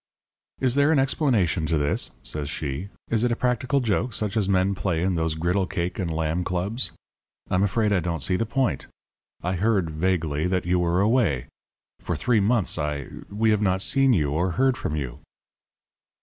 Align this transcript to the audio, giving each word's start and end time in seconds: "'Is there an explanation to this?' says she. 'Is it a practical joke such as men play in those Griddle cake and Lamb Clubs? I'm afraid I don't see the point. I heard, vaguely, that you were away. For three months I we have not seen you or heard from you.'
"'Is 0.59 0.73
there 0.73 0.91
an 0.91 0.97
explanation 0.97 1.67
to 1.67 1.77
this?' 1.77 2.09
says 2.23 2.49
she. 2.49 2.89
'Is 3.11 3.23
it 3.23 3.31
a 3.31 3.35
practical 3.35 3.81
joke 3.81 4.15
such 4.15 4.35
as 4.35 4.49
men 4.49 4.73
play 4.73 5.03
in 5.03 5.13
those 5.13 5.35
Griddle 5.35 5.67
cake 5.67 5.99
and 5.99 6.11
Lamb 6.11 6.43
Clubs? 6.43 6.89
I'm 7.51 7.61
afraid 7.61 7.93
I 7.93 7.99
don't 7.99 8.23
see 8.23 8.35
the 8.35 8.47
point. 8.47 8.87
I 9.43 9.53
heard, 9.57 9.91
vaguely, 9.91 10.47
that 10.47 10.65
you 10.65 10.79
were 10.79 11.01
away. 11.01 11.45
For 11.99 12.15
three 12.15 12.39
months 12.39 12.79
I 12.79 13.09
we 13.29 13.51
have 13.51 13.61
not 13.61 13.83
seen 13.83 14.11
you 14.11 14.31
or 14.31 14.53
heard 14.53 14.75
from 14.75 14.95
you.' 14.95 15.19